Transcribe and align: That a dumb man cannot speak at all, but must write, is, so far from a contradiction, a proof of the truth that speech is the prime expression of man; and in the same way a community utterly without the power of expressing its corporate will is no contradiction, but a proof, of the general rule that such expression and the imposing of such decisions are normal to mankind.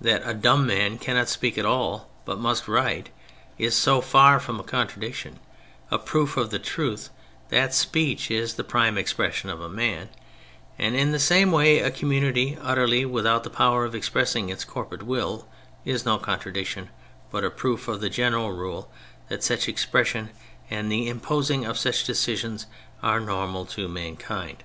That 0.00 0.22
a 0.26 0.32
dumb 0.32 0.66
man 0.66 0.96
cannot 0.96 1.28
speak 1.28 1.58
at 1.58 1.66
all, 1.66 2.08
but 2.24 2.38
must 2.38 2.68
write, 2.68 3.10
is, 3.58 3.76
so 3.76 4.00
far 4.00 4.40
from 4.40 4.58
a 4.58 4.62
contradiction, 4.62 5.40
a 5.90 5.98
proof 5.98 6.38
of 6.38 6.48
the 6.48 6.58
truth 6.58 7.10
that 7.50 7.74
speech 7.74 8.30
is 8.30 8.54
the 8.54 8.64
prime 8.64 8.96
expression 8.96 9.50
of 9.50 9.60
man; 9.70 10.08
and 10.78 10.96
in 10.96 11.12
the 11.12 11.18
same 11.18 11.52
way 11.52 11.80
a 11.80 11.90
community 11.90 12.56
utterly 12.62 13.04
without 13.04 13.44
the 13.44 13.50
power 13.50 13.84
of 13.84 13.94
expressing 13.94 14.48
its 14.48 14.64
corporate 14.64 15.02
will 15.02 15.46
is 15.84 16.06
no 16.06 16.16
contradiction, 16.16 16.88
but 17.30 17.44
a 17.44 17.50
proof, 17.50 17.88
of 17.88 18.00
the 18.00 18.08
general 18.08 18.52
rule 18.52 18.90
that 19.28 19.44
such 19.44 19.68
expression 19.68 20.30
and 20.70 20.90
the 20.90 21.08
imposing 21.10 21.66
of 21.66 21.76
such 21.76 22.04
decisions 22.04 22.64
are 23.02 23.20
normal 23.20 23.66
to 23.66 23.86
mankind. 23.86 24.64